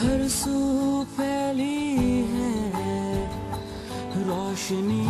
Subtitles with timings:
[0.00, 0.58] हर सू
[1.16, 1.80] फैली
[2.32, 2.96] है
[4.28, 5.00] रोशनी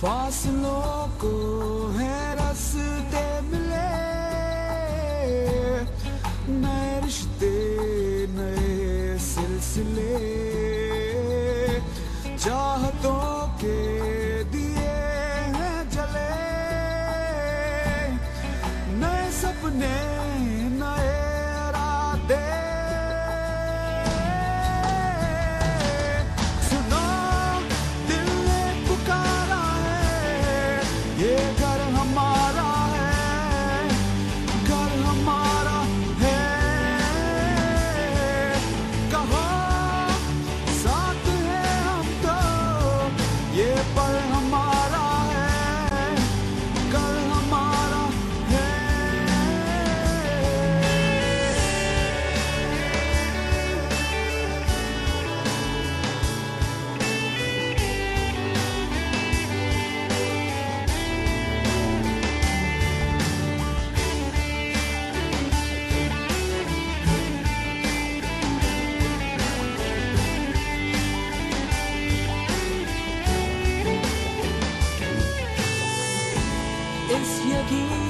[0.00, 1.57] फासलों को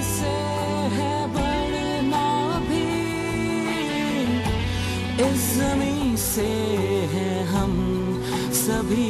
[0.03, 0.35] से
[0.95, 2.85] है बढ़ना भी।
[5.23, 5.57] इस
[6.17, 6.47] से
[7.13, 7.73] है हम
[8.53, 9.09] सभी।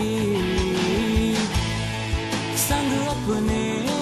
[2.57, 3.98] संग अपने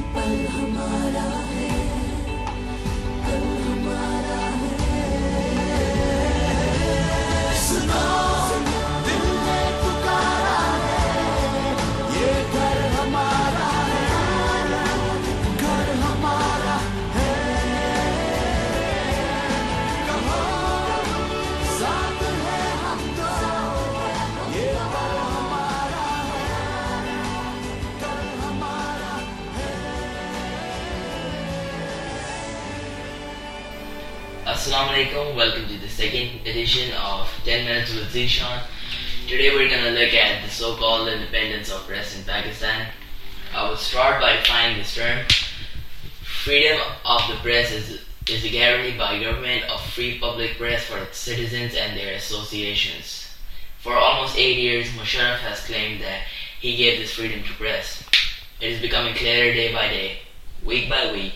[0.00, 1.39] पल हमारा।
[34.60, 38.60] Assalamu alaikum, welcome to the second edition of 10 Minutes with Zeeshan.
[39.26, 42.88] Today we're gonna look at the so-called independence of press in Pakistan.
[43.54, 45.24] I will start by defining this term.
[46.22, 50.98] Freedom of the press is, is a guarantee by government of free public press for
[50.98, 53.34] its citizens and their associations.
[53.78, 56.24] For almost eight years, Musharraf has claimed that
[56.60, 58.04] he gave this freedom to press.
[58.60, 60.18] It is becoming clearer day by day,
[60.62, 61.32] week by week,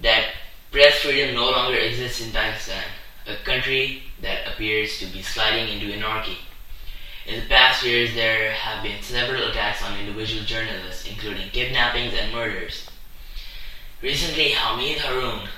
[0.00, 0.30] that
[0.74, 2.82] press freedom no longer exists in Pakistan,
[3.28, 6.36] a country that appears to be sliding into anarchy.
[7.28, 12.32] In the past years, there have been several attacks on individual journalists, including kidnappings and
[12.32, 12.90] murders.
[14.02, 15.48] Recently, Hamid Haroon,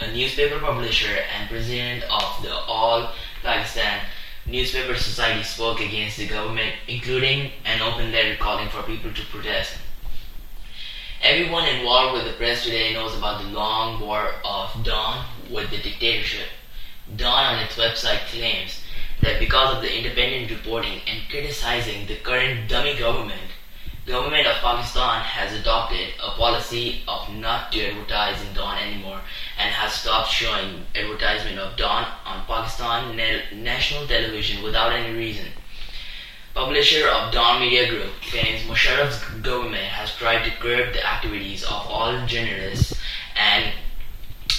[0.00, 3.10] a newspaper publisher and president of the All
[3.42, 4.04] Pakistan
[4.44, 9.78] Newspaper Society, spoke against the government, including an open letter calling for people to protest.
[11.22, 15.76] Everyone involved with the press today knows about the long war of Dawn with the
[15.76, 16.48] dictatorship.
[17.14, 18.82] Dawn on its website claims
[19.20, 23.52] that because of the independent reporting and criticizing the current dummy government,
[24.04, 29.20] government of Pakistan has adopted a policy of not to advertise in Dawn anymore
[29.58, 35.46] and has stopped showing advertisement of Dawn on Pakistan na- national television without any reason.
[36.62, 41.72] Publisher of Dawn Media Group claims Musharraf's government has tried to curb the activities of
[41.88, 42.94] all journalists
[43.34, 43.74] and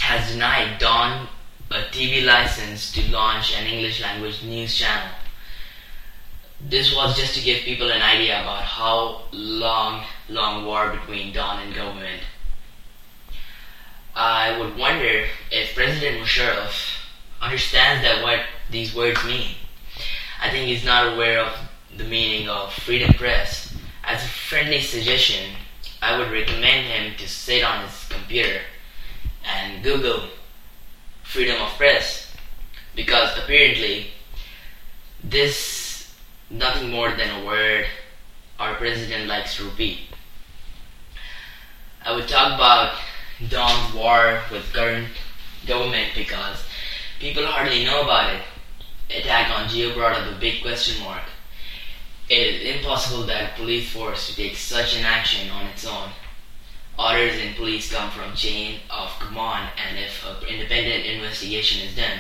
[0.02, 1.30] has denied Dawn
[1.72, 5.16] a TV license to launch an English language news channel.
[6.60, 11.66] This was just to give people an idea about how long, long war between Dawn
[11.66, 12.22] and government.
[14.14, 16.98] I would wonder if President Musharraf
[17.42, 19.56] understands that what these words mean.
[20.42, 21.54] I think he's not aware of
[21.98, 23.76] the meaning of freedom press.
[24.04, 25.52] As a friendly suggestion,
[26.02, 28.62] I would recommend him to sit on his computer
[29.46, 30.30] and Google
[31.24, 32.32] freedom of press
[32.96, 34.08] because apparently
[35.24, 36.14] this
[36.50, 37.86] nothing more than a word
[38.60, 40.00] our president likes to repeat.
[42.06, 42.98] I would talk about
[43.50, 45.08] Dawn's war with current
[45.66, 46.64] government because
[47.20, 48.42] people hardly know about it.
[49.10, 51.24] Attack on Geo brought up a big question mark.
[52.34, 56.10] It is impossible that a police force to take such an action on its own.
[56.98, 62.18] Orders in police come from chain of command and if an independent investigation is done,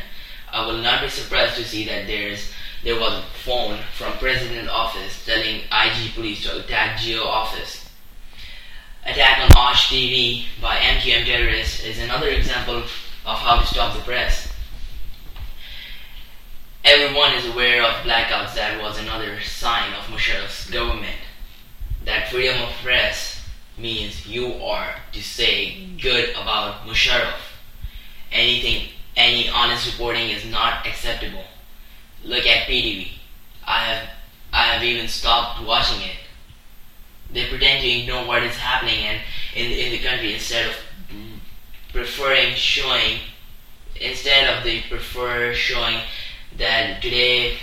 [0.51, 2.51] I will not be surprised to see that there is
[2.83, 7.89] there was a phone from president office telling IG police to attack Geo office.
[9.07, 12.83] Attack on Aaj TV by MQM terrorists is another example
[13.25, 14.42] of how to stop the press.
[17.13, 18.55] Everyone is aware of blackouts.
[18.55, 21.15] That was another sign of Musharraf's government.
[22.05, 23.39] That freedom of press
[23.77, 27.37] means you are to say good about Musharraf.
[28.31, 31.43] Anything, any honest reporting is not acceptable.
[32.23, 33.09] Look at PTV.
[33.63, 34.09] I have,
[34.51, 36.17] I have even stopped watching it.
[37.31, 39.21] They pretend to ignore what is happening and
[39.55, 40.75] in, in the country instead of
[41.91, 43.19] preferring showing,
[44.01, 45.99] instead of they prefer showing
[46.57, 47.57] that today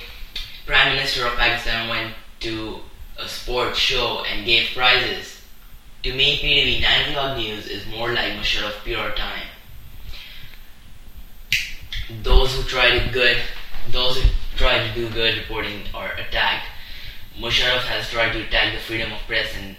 [0.66, 2.80] Prime Minister of Pakistan went to
[3.18, 5.42] a sports show and gave prizes.
[6.02, 9.46] To me, PTV 9 o'clock news is more like Musharraf pure time.
[12.22, 13.36] Those who try to good,
[13.90, 16.66] those who try to do good reporting are attacked.
[17.38, 19.76] Musharraf has tried to attack the freedom of press, and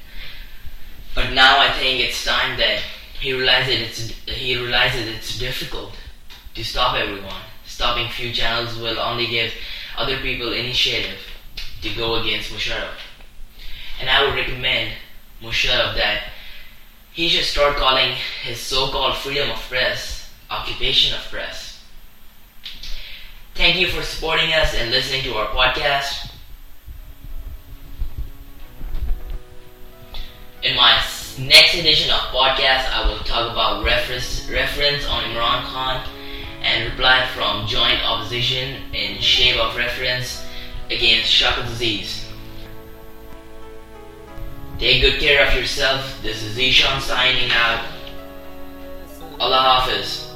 [1.13, 2.81] but now I think it's time that
[3.19, 5.93] he realizes it's he realizes it's difficult
[6.55, 7.41] to stop everyone.
[7.81, 9.51] Stopping few channels will only give
[9.97, 11.17] other people initiative
[11.81, 12.93] to go against Musharraf.
[13.99, 14.91] And I would recommend
[15.41, 16.25] Musharraf that
[17.11, 18.13] he should start calling
[18.43, 21.83] his so-called freedom of press occupation of press.
[23.55, 26.29] Thank you for supporting us and listening to our podcast.
[30.61, 31.01] In my
[31.39, 36.07] next edition of podcast, I will talk about reference reference on Imran Khan
[36.71, 40.45] and reply from joint opposition in shape of reference
[40.89, 42.25] against Shaukat Aziz.
[44.79, 46.17] Take good care of yourself.
[46.23, 47.85] This is Zeeshan signing out.
[49.39, 50.30] Allah Hafiz.